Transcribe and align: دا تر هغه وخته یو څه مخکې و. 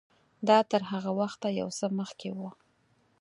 دا 0.47 0.57
تر 0.71 0.81
هغه 0.91 1.11
وخته 1.19 1.47
یو 1.61 1.69
څه 1.77 1.85
مخکې 1.99 2.29
و. 2.37 2.39